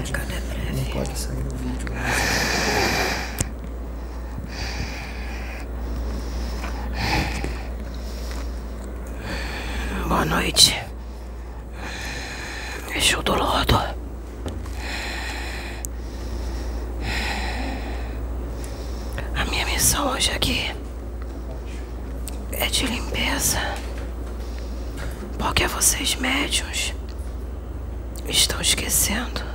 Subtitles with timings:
[0.00, 1.92] pode, não pode sair o vídeo.
[10.08, 10.82] Boa noite.
[12.94, 13.76] Exu do Lodo.
[19.36, 20.74] A minha missão hoje aqui
[22.52, 23.60] é de limpeza.
[25.38, 26.94] Porque vocês médiums
[28.26, 29.49] estão esquecendo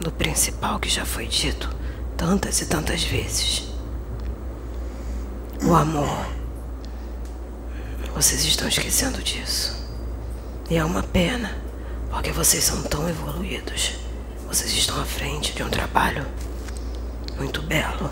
[0.00, 1.68] do principal que já foi dito
[2.16, 3.64] tantas e tantas vezes.
[5.62, 6.26] O amor.
[8.14, 9.78] Vocês estão esquecendo disso.
[10.68, 11.56] E é uma pena,
[12.10, 13.96] porque vocês são tão evoluídos.
[14.46, 16.26] Vocês estão à frente de um trabalho
[17.38, 18.10] muito belo.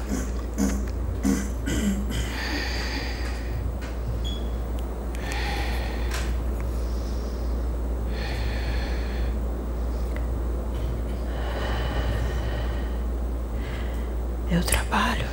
[14.50, 15.26] Eu trabalho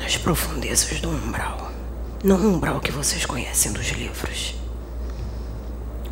[0.00, 1.70] nas profundezas do umbral.
[2.24, 4.56] Não o umbral que vocês conhecem dos livros,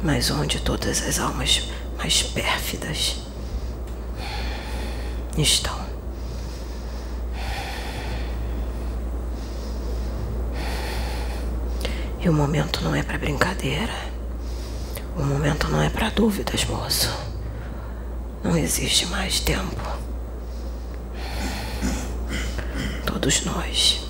[0.05, 3.17] mas onde todas as almas mais pérfidas
[5.37, 5.77] estão.
[12.21, 13.97] E o momento não é para brincadeira.
[15.17, 17.13] O momento não é para dúvidas, moço.
[18.45, 19.83] Não existe mais tempo.
[23.05, 24.05] Todos nós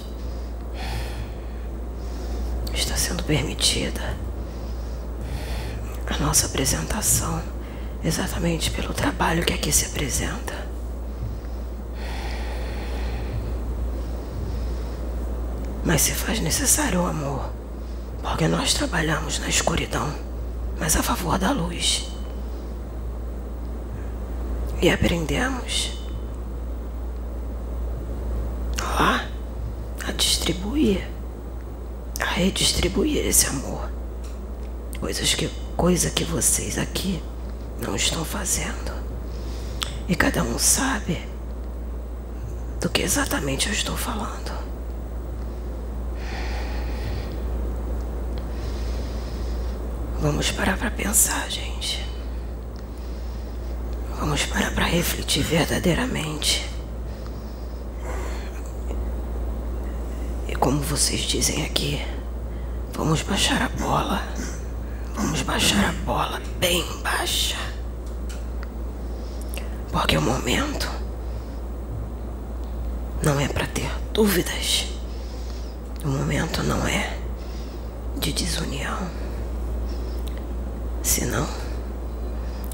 [2.95, 4.17] está sendo permitida
[6.07, 7.43] a nossa apresentação
[8.05, 10.55] exatamente pelo trabalho que aqui se apresenta.
[15.85, 17.51] Mas se faz necessário o amor,
[18.23, 20.15] porque nós trabalhamos na escuridão,
[20.79, 22.09] mas a favor da luz.
[24.81, 25.99] E aprendemos
[28.81, 29.27] lá
[30.07, 31.07] a distribuir,
[32.35, 33.89] redistribuir esse amor.
[34.99, 37.23] Coisas que, coisa que vocês aqui
[37.81, 38.93] não estão fazendo.
[40.09, 41.23] E cada um sabe
[42.81, 44.53] do que exatamente eu estou falando.
[50.21, 52.05] Vamos parar para pensar, gente.
[54.19, 56.69] Vamos parar para refletir verdadeiramente.
[60.49, 62.03] E como vocês dizem aqui,
[62.95, 64.23] vamos baixar a bola.
[65.15, 67.57] Vamos baixar a bola bem baixa.
[69.93, 70.91] Porque o momento
[73.23, 74.87] não é para ter dúvidas.
[76.05, 77.17] O momento não é
[78.19, 79.11] de desunião,
[81.03, 81.49] senão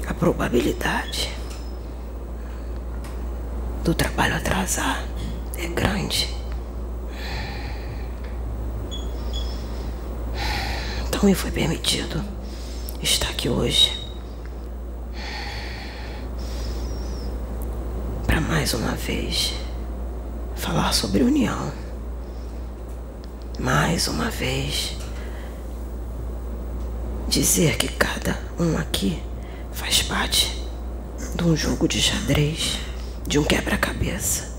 [0.07, 1.31] a probabilidade
[3.83, 5.03] do trabalho atrasar
[5.57, 6.40] é grande.
[11.21, 12.19] Então me foi permitido
[12.99, 13.95] estar aqui hoje
[18.25, 19.53] para mais uma vez
[20.55, 21.71] falar sobre união.
[23.59, 24.97] Mais uma vez
[27.27, 29.21] dizer que cada um aqui
[29.71, 30.65] faz parte
[31.35, 32.79] de um jogo de xadrez,
[33.27, 34.57] de um quebra-cabeça.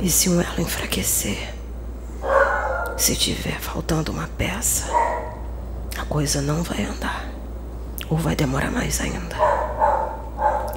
[0.00, 1.52] E se um elo enfraquecer,
[2.96, 4.86] se tiver faltando uma peça,
[5.98, 7.28] a coisa não vai andar.
[8.08, 9.36] Ou vai demorar mais ainda.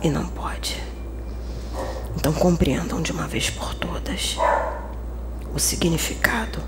[0.01, 0.81] E não pode.
[2.15, 4.37] Então compreendam de uma vez por todas
[5.53, 6.59] o significado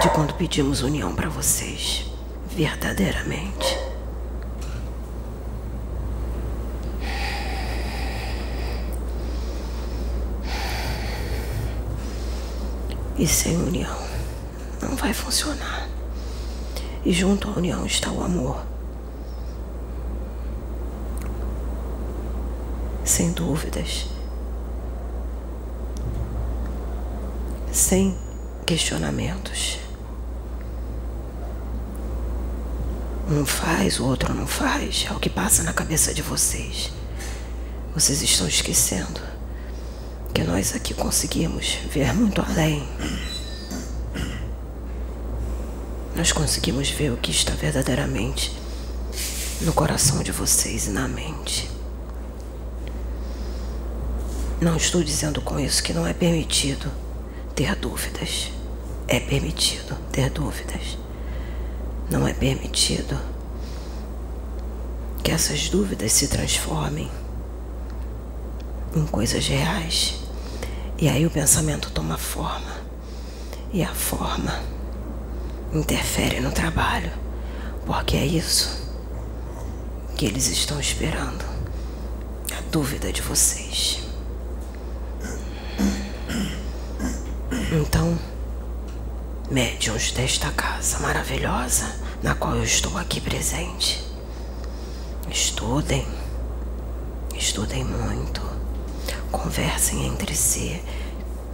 [0.00, 2.06] de quando pedimos união para vocês,
[2.48, 3.78] verdadeiramente.
[13.18, 14.05] E sem união
[14.96, 15.86] não vai funcionar.
[17.04, 18.64] E junto à união está o amor.
[23.04, 24.06] Sem dúvidas.
[27.70, 28.16] Sem
[28.64, 29.78] questionamentos.
[33.28, 35.06] Um faz, o outro não faz.
[35.08, 36.90] É o que passa na cabeça de vocês.
[37.94, 39.20] Vocês estão esquecendo
[40.32, 42.82] que nós aqui conseguimos ver muito além.
[46.16, 48.50] Nós conseguimos ver o que está verdadeiramente
[49.60, 51.70] no coração de vocês e na mente.
[54.58, 56.90] Não estou dizendo com isso que não é permitido
[57.54, 58.50] ter dúvidas.
[59.06, 60.96] É permitido ter dúvidas.
[62.10, 63.20] Não é permitido
[65.22, 67.10] que essas dúvidas se transformem
[68.94, 70.14] em coisas reais.
[70.96, 72.74] E aí o pensamento toma forma.
[73.70, 74.75] E a forma
[75.76, 77.12] interfere no trabalho.
[77.84, 78.84] Porque é isso
[80.16, 81.44] que eles estão esperando.
[82.56, 84.00] A dúvida de vocês.
[87.72, 88.18] Então,
[89.50, 91.84] médiuns desta casa maravilhosa
[92.22, 94.02] na qual eu estou aqui presente,
[95.30, 96.06] estudem,
[97.34, 98.40] estudem muito,
[99.30, 100.82] conversem entre si,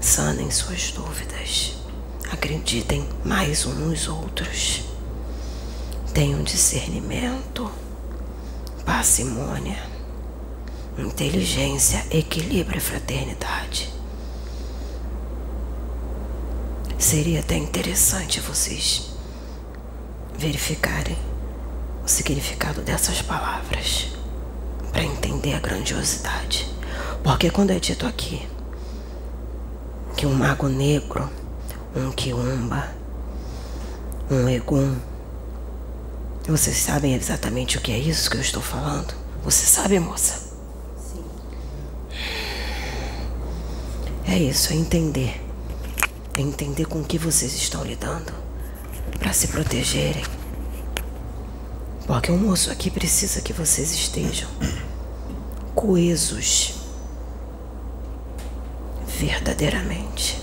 [0.00, 1.74] sanem suas dúvidas,
[2.32, 4.84] acreditem mais uns nos outros,
[6.14, 7.70] tenham discernimento,
[8.86, 9.82] parcimônia,
[10.98, 13.92] inteligência, equilíbrio e fraternidade.
[16.98, 19.10] Seria até interessante vocês
[20.38, 21.18] verificarem
[22.02, 24.08] o significado dessas palavras
[24.90, 26.68] para entender a grandiosidade.
[27.22, 28.46] Porque quando é dito aqui
[30.16, 31.28] que um mago negro,
[31.94, 32.88] um quiumba,
[34.30, 34.96] um egum,
[36.46, 39.14] vocês sabem exatamente o que é isso que eu estou falando?
[39.44, 40.52] Você sabe, moça?
[40.98, 41.24] Sim.
[44.26, 45.42] É isso, é entender
[46.34, 48.32] é entender com que vocês estão lidando
[49.18, 50.24] para se protegerem.
[52.06, 54.48] Porque o moço aqui precisa que vocês estejam
[55.74, 56.74] coesos
[59.06, 60.41] verdadeiramente.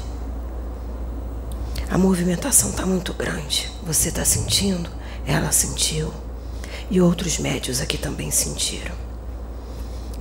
[1.90, 3.72] A movimentação está muito grande.
[3.84, 4.90] Você está sentindo?
[5.26, 6.14] Ela sentiu.
[6.90, 8.96] E outros médios aqui também sentiram.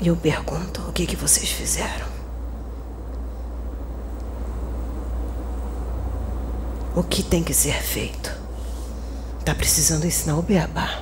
[0.00, 2.18] E eu pergunto: o que, que vocês fizeram?
[6.98, 8.32] o que tem que ser feito.
[9.44, 11.00] Tá precisando ensinar o beabá.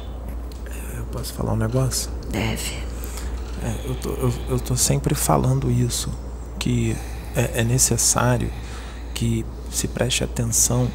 [0.94, 2.10] Eu posso falar um negócio?
[2.30, 2.74] Deve.
[3.62, 6.12] É, eu, tô, eu, eu tô sempre falando isso,
[6.58, 6.94] que
[7.34, 8.52] é, é necessário
[9.14, 9.44] que
[9.76, 10.90] se preste atenção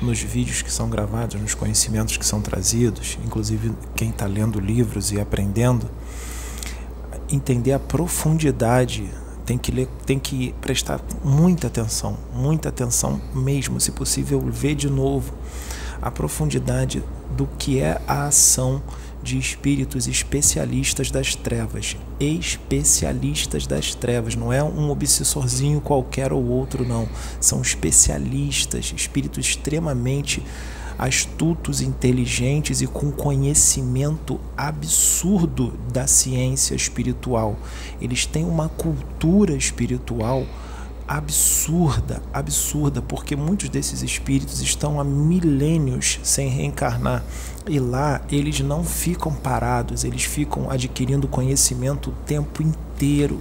[0.00, 5.12] nos vídeos que são gravados, nos conhecimentos que são trazidos, inclusive quem está lendo livros
[5.12, 5.90] e aprendendo,
[7.30, 9.10] entender a profundidade
[9.44, 14.88] tem que ler, tem que prestar muita atenção, muita atenção mesmo, se possível ver de
[14.88, 15.34] novo
[16.00, 17.02] a profundidade
[17.36, 18.80] do que é a ação
[19.22, 26.86] de espíritos especialistas das trevas, especialistas das trevas, não é um obsessorzinho qualquer ou outro
[26.86, 27.08] não,
[27.40, 30.42] são especialistas, espíritos extremamente
[30.98, 37.56] astutos, inteligentes e com conhecimento absurdo da ciência espiritual.
[38.00, 40.44] Eles têm uma cultura espiritual
[41.10, 47.24] absurda, absurda, porque muitos desses espíritos estão há milênios sem reencarnar
[47.68, 53.40] e lá eles não ficam parados, eles ficam adquirindo conhecimento o tempo inteiro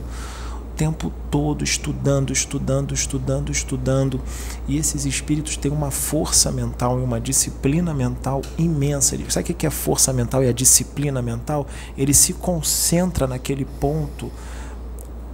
[0.79, 4.21] tempo todo estudando, estudando, estudando, estudando.
[4.65, 9.17] E esses espíritos têm uma força mental e uma disciplina mental imensa.
[9.27, 11.67] Sabe o que é força mental e a disciplina mental?
[11.97, 14.31] Ele se concentra naquele ponto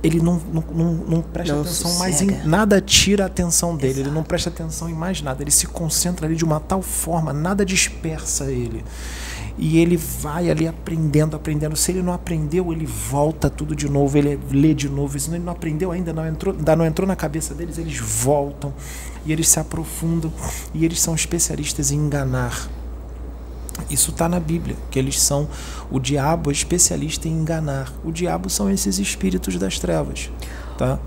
[0.06, 2.00] ele não, não, não, não presta não atenção sossega.
[2.00, 4.08] mais em nada tira a atenção dele, Exato.
[4.08, 7.34] ele não presta atenção em mais nada, ele se concentra ali de uma tal forma,
[7.34, 8.84] nada dispersa ele
[9.58, 11.76] e ele vai ali aprendendo, aprendendo.
[11.76, 15.18] Se ele não aprendeu, ele volta tudo de novo, ele lê de novo.
[15.18, 18.74] Se ele não aprendeu ainda, não entrou, ainda não entrou na cabeça deles, eles voltam
[19.26, 20.32] e eles se aprofundam
[20.74, 22.70] e eles são especialistas em enganar.
[23.90, 25.48] Isso está na Bíblia, que eles são
[25.92, 27.94] o diabo é especialista em enganar.
[28.04, 30.30] O diabo são esses espíritos das trevas,
[30.78, 31.00] tá?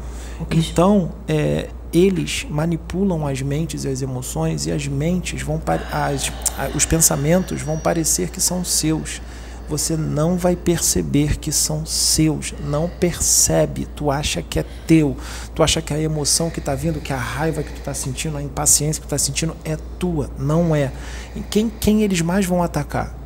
[0.50, 5.60] Então, é, eles manipulam as mentes e as emoções e as mentes vão
[5.90, 6.30] as,
[6.75, 9.20] os pensamentos vão parecer que são seus.
[9.68, 13.87] Você não vai perceber que são seus, não percebe.
[13.94, 15.16] Tu acha que é teu,
[15.54, 18.37] tu acha que a emoção que está vindo, que a raiva que tu está sentindo,
[18.37, 20.92] a impaciência que tu está sentindo é tua, não é.
[21.37, 23.18] E quem, quem eles mais vão atacar?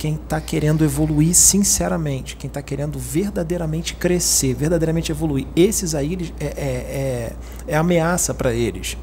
[0.00, 5.46] quem está querendo evoluir sinceramente, quem está querendo verdadeiramente crescer, verdadeiramente evoluir.
[5.54, 7.32] Esses aí eles, é, é, é,
[7.68, 8.96] é ameaça para eles.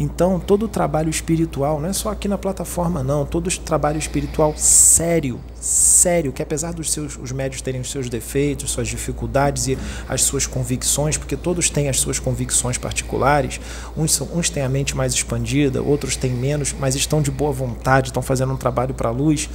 [0.00, 3.98] Então, todo o trabalho espiritual, não é só aqui na plataforma, não, todo o trabalho
[3.98, 9.66] espiritual sério, sério, que apesar dos seus os médios terem os seus defeitos, suas dificuldades
[9.66, 9.78] e
[10.08, 13.60] as suas convicções, porque todos têm as suas convicções particulares,
[13.96, 17.50] uns, são, uns têm a mente mais expandida, outros têm menos, mas estão de boa
[17.50, 19.48] vontade, estão fazendo um trabalho para a luz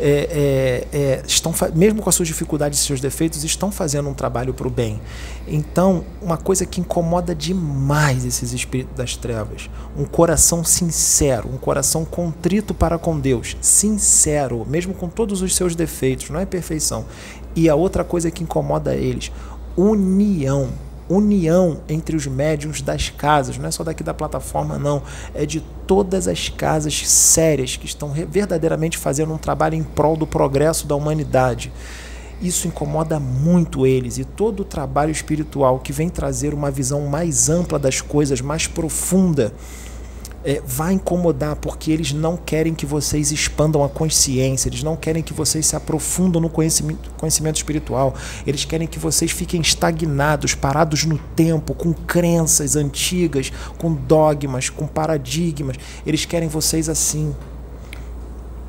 [0.00, 4.14] é, é, é, estão, mesmo com as suas dificuldades e seus defeitos, estão fazendo um
[4.14, 5.00] trabalho para o bem.
[5.46, 12.04] Então, uma coisa que incomoda demais esses espíritos das trevas, um coração sincero, um coração
[12.04, 17.04] contrito para com Deus, sincero, mesmo com todos os seus defeitos, não é perfeição.
[17.56, 19.32] E a outra coisa que incomoda eles,
[19.76, 20.68] união
[21.08, 25.02] união entre os médiums das casas, não é só daqui da plataforma, não,
[25.34, 30.26] é de todas as casas sérias que estão verdadeiramente fazendo um trabalho em prol do
[30.26, 31.72] progresso da humanidade.
[32.40, 37.48] Isso incomoda muito eles e todo o trabalho espiritual que vem trazer uma visão mais
[37.48, 39.52] ampla das coisas, mais profunda
[40.44, 45.22] é, vai incomodar porque eles não querem que vocês expandam a consciência, eles não querem
[45.22, 48.14] que vocês se aprofundam no conhecimento, conhecimento espiritual,
[48.46, 54.86] eles querem que vocês fiquem estagnados, parados no tempo, com crenças antigas, com dogmas, com
[54.86, 55.76] paradigmas.
[56.06, 57.34] Eles querem vocês assim.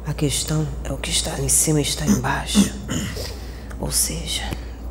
[0.06, 2.74] A questão é o que está em cima está embaixo.
[3.80, 4.44] Ou seja,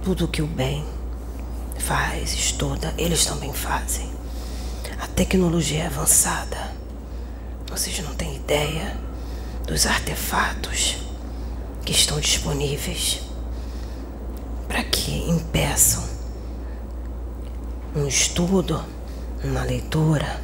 [0.03, 0.85] tudo que o bem
[1.79, 4.09] faz, estuda, eles também fazem.
[5.01, 6.68] A tecnologia é avançada.
[7.79, 8.97] Vocês não têm ideia
[9.65, 10.97] dos artefatos
[11.85, 13.21] que estão disponíveis
[14.67, 16.03] para que impeçam
[17.95, 18.85] um estudo,
[19.45, 20.41] uma leitura,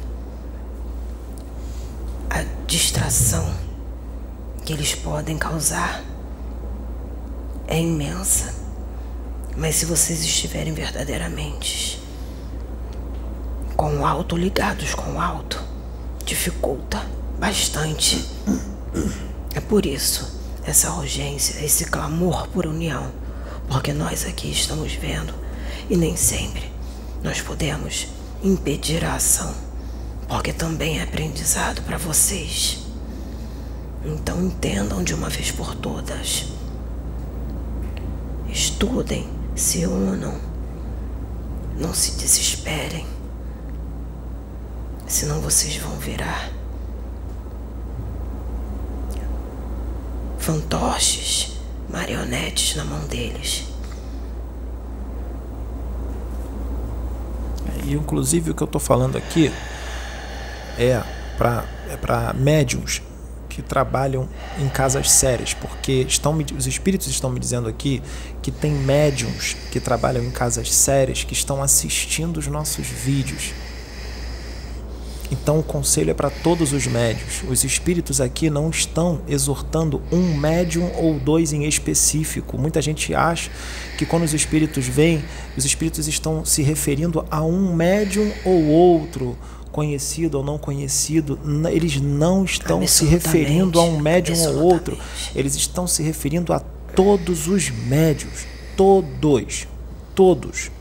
[2.29, 3.53] a distração
[4.63, 6.05] que eles podem causar
[7.67, 8.55] é imensa.
[9.57, 12.01] Mas se vocês estiverem verdadeiramente
[13.75, 15.61] com o alto, ligados com o alto,
[16.23, 18.27] dificulta bastante.
[19.53, 23.11] É por isso essa urgência, esse clamor por união,
[23.67, 25.33] porque nós aqui estamos vendo
[25.89, 26.71] e nem sempre
[27.23, 28.07] nós podemos
[28.43, 29.53] impedir a ação,
[30.27, 32.79] porque também é aprendizado para vocês.
[34.03, 36.45] Então entendam de uma vez por todas.
[38.49, 40.35] Estudem, se unam,
[41.77, 43.05] não se desesperem
[45.07, 46.51] senão vocês vão virar
[50.45, 51.53] fantoches,
[51.89, 53.63] marionetes na mão deles.
[57.83, 59.51] E inclusive o que eu estou falando aqui
[60.77, 61.01] é
[61.35, 63.01] para é para médiums
[63.49, 68.03] que trabalham em casas sérias, porque estão os espíritos estão me dizendo aqui
[68.43, 73.51] que tem médiums que trabalham em casas sérias que estão assistindo os nossos vídeos
[75.45, 77.43] então o conselho é para todos os médios.
[77.47, 82.57] Os espíritos aqui não estão exortando um médium ou dois em específico.
[82.57, 83.51] Muita gente acha
[83.95, 85.23] que quando os espíritos vêm,
[85.55, 89.37] os espíritos estão se referindo a um médium ou outro,
[89.71, 91.37] conhecido ou não conhecido.
[91.71, 94.97] Eles não estão se referindo a um médium ou outro.
[95.35, 98.47] Eles estão se referindo a todos os médios.
[98.75, 99.67] Todos.
[100.15, 100.71] Todos.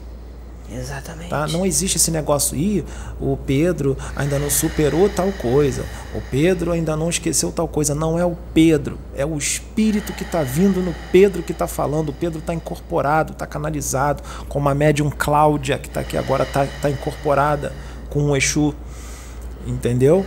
[0.71, 1.31] Exatamente.
[1.31, 1.47] Tá?
[1.47, 2.85] Não existe esse negócio, ih,
[3.21, 7.95] o Pedro ainda não superou tal coisa, o Pedro ainda não esqueceu tal coisa.
[7.95, 12.09] Não é o Pedro, é o espírito que está vindo no Pedro que está falando.
[12.09, 16.67] O Pedro está incorporado, está canalizado, como a médium Cláudia, que está aqui agora, está
[16.81, 17.73] tá incorporada
[18.09, 18.75] com o Exu.
[19.67, 20.25] Entendeu?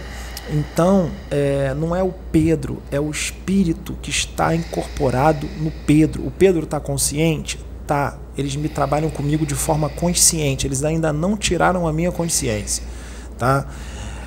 [0.50, 6.26] Então, é, não é o Pedro, é o espírito que está incorporado no Pedro.
[6.26, 7.60] O Pedro está consciente?
[7.88, 12.84] Tá eles me trabalham comigo de forma consciente, eles ainda não tiraram a minha consciência,
[13.38, 13.66] tá?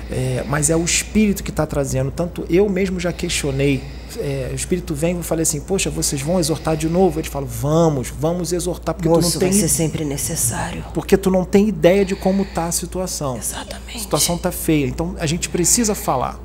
[0.09, 2.11] É, mas é o espírito que está trazendo.
[2.11, 3.81] Tanto eu mesmo já questionei.
[4.17, 7.21] É, o espírito vem e falei assim: Poxa, vocês vão exortar de novo?
[7.21, 9.51] Eles falam: Vamos, vamos exortar porque Moço, tu não tem.
[9.51, 10.83] vai ser sempre necessário.
[10.93, 13.37] Porque tu não tem ideia de como está a situação.
[13.37, 13.95] Exatamente.
[13.95, 14.85] A situação está feia.
[14.85, 16.37] Então a gente precisa falar.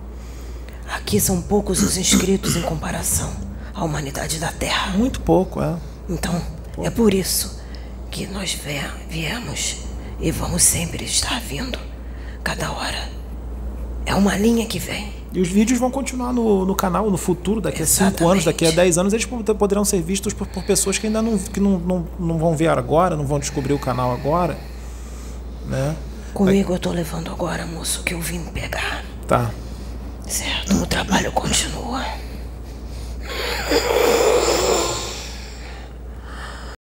[0.89, 3.33] Aqui são poucos os inscritos em comparação
[3.75, 4.97] à humanidade da Terra.
[4.97, 5.75] Muito pouco, é.
[6.09, 6.41] Então
[6.83, 7.61] é por isso
[8.11, 8.59] que nós
[9.09, 9.77] viemos
[10.21, 11.79] e vamos sempre estar vindo,
[12.43, 13.09] cada hora.
[14.05, 15.13] É uma linha que vem.
[15.33, 18.15] E os vídeos vão continuar no, no canal no futuro, daqui Exatamente.
[18.15, 21.07] a 5 anos, daqui a 10 anos, eles poderão ser vistos por, por pessoas que
[21.09, 24.57] ainda não, que não, não, não vão ver agora, não vão descobrir o canal agora.
[25.67, 25.97] Né?
[26.33, 29.05] Comigo eu tô levando agora, moço, que eu vim pegar.
[29.27, 29.51] Tá.
[30.27, 32.05] Certo, o trabalho continua.